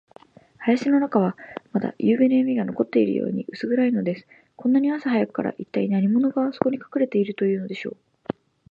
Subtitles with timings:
[0.57, 1.37] 林の中は、
[1.73, 4.27] まだゆうべのやみが残っているように、うす暗いのです。
[4.55, 7.97] こんなに朝早くから、いったい何者が、そこにかくれているというのでしょう。